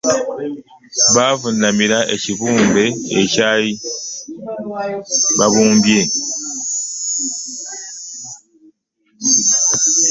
[1.13, 2.83] Bavunnamira ekibumbe
[3.31, 3.71] kyebaali
[5.37, 6.01] babumbye.